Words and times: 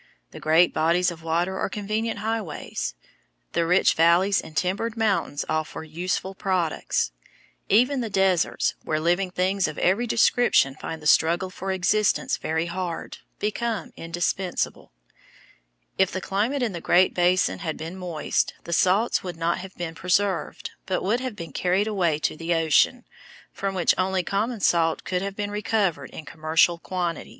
The 0.31 0.39
great 0.39 0.73
bodies 0.73 1.11
of 1.11 1.21
water 1.21 1.59
are 1.59 1.69
convenient 1.69 2.21
highways. 2.21 2.95
The 3.51 3.67
rich 3.67 3.93
valleys 3.93 4.41
and 4.41 4.57
timbered 4.57 4.97
mountains 4.97 5.45
offer 5.47 5.83
useful 5.83 6.33
products. 6.33 7.11
Even 7.69 8.01
the 8.01 8.09
deserts, 8.09 8.73
where 8.83 8.99
living 8.99 9.29
things 9.29 9.67
of 9.67 9.77
every 9.77 10.07
description 10.07 10.73
find 10.73 11.03
the 11.03 11.05
struggle 11.05 11.51
for 11.51 11.71
existence 11.71 12.37
very 12.37 12.65
hard, 12.65 13.19
become 13.37 13.91
indispensable. 13.95 14.91
If 15.99 16.09
the 16.11 16.19
climate 16.19 16.63
in 16.63 16.71
the 16.73 16.81
Great 16.81 17.13
Basin 17.13 17.59
had 17.59 17.77
been 17.77 17.95
moist, 17.95 18.55
the 18.63 18.73
salts 18.73 19.21
would 19.21 19.37
not 19.37 19.59
have 19.59 19.75
been 19.75 19.93
preserved, 19.93 20.71
but 20.87 21.03
would 21.03 21.19
have 21.19 21.35
been 21.35 21.53
carried 21.53 21.85
away 21.85 22.17
to 22.17 22.35
the 22.35 22.55
ocean, 22.55 23.05
from 23.53 23.75
which 23.75 23.93
only 23.99 24.23
common 24.23 24.61
salt 24.61 25.03
could 25.03 25.21
have 25.21 25.35
been 25.35 25.51
recovered 25.51 26.09
in 26.09 26.25
commercial 26.25 26.79
quantities. 26.79 26.97
[Illustration: 26.97 27.29
FIG. 27.29 27.29